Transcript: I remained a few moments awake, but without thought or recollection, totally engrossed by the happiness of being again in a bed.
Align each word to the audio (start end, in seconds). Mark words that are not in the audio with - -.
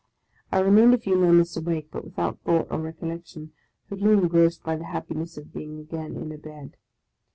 I 0.51 0.61
remained 0.61 0.95
a 0.95 0.97
few 0.97 1.15
moments 1.15 1.55
awake, 1.55 1.89
but 1.91 2.03
without 2.03 2.39
thought 2.39 2.65
or 2.71 2.79
recollection, 2.79 3.53
totally 3.87 4.13
engrossed 4.13 4.63
by 4.63 4.75
the 4.75 4.85
happiness 4.85 5.37
of 5.37 5.53
being 5.53 5.77
again 5.77 6.15
in 6.17 6.31
a 6.31 6.39
bed. 6.39 6.75